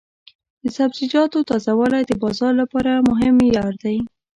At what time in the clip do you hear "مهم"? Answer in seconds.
3.09-3.33